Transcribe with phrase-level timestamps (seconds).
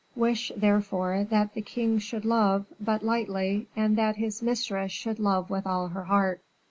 [0.15, 5.51] Wish, therefore, that the king should love but lightly, and that his mistress should love
[5.51, 6.41] with all her heart."